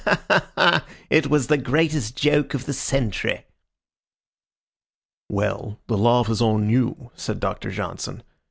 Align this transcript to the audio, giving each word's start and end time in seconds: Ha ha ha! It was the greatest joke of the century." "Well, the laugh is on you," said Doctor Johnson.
Ha 0.03 0.23
ha 0.31 0.45
ha! 0.55 0.85
It 1.11 1.27
was 1.27 1.45
the 1.45 1.59
greatest 1.59 2.15
joke 2.15 2.55
of 2.55 2.65
the 2.65 2.73
century." 2.73 3.45
"Well, 5.29 5.77
the 5.85 5.95
laugh 5.95 6.27
is 6.27 6.41
on 6.41 6.67
you," 6.71 7.11
said 7.15 7.39
Doctor 7.39 7.69
Johnson. 7.69 8.23